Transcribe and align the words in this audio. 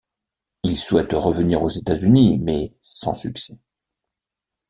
Il 0.63 0.79
souhaite 0.79 1.13
revenir 1.13 1.61
aux 1.61 1.69
États-Unis, 1.69 2.39
mais 2.39 2.75
sans 2.81 3.13
succès. 3.13 3.59